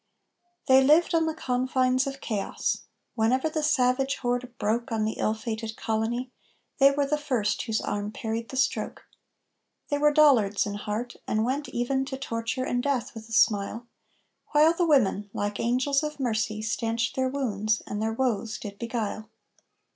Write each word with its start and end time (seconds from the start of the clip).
They 0.65 0.83
lived 0.83 1.13
on 1.13 1.27
the 1.27 1.35
confines 1.35 2.07
of 2.07 2.21
chaos. 2.21 2.85
Whenever 3.13 3.49
the 3.49 3.61
savage 3.61 4.15
horde 4.15 4.51
broke 4.57 4.91
On 4.91 5.05
the 5.05 5.19
ill 5.19 5.35
fated 5.35 5.77
colony, 5.77 6.31
they 6.79 6.89
were 6.89 7.05
the 7.05 7.19
first 7.19 7.61
whose 7.61 7.79
arm 7.79 8.11
parried 8.11 8.49
the 8.49 8.57
stroke. 8.57 9.05
They 9.89 9.99
were 9.99 10.11
Dollards 10.11 10.65
in 10.65 10.73
heart, 10.73 11.17
and 11.27 11.45
went 11.45 11.69
even 11.69 12.03
to 12.05 12.17
torture 12.17 12.63
and 12.65 12.81
death 12.81 13.13
with 13.13 13.29
a 13.29 13.31
smile, 13.31 13.85
While 14.53 14.73
the 14.73 14.87
women, 14.87 15.29
like 15.33 15.59
angels 15.59 16.01
of 16.01 16.19
mercy, 16.19 16.63
stanched 16.63 17.15
their 17.15 17.29
wounds 17.29 17.83
and 17.85 18.01
their 18.01 18.11
woes 18.13 18.57
did 18.57 18.79
beguile. 18.79 19.29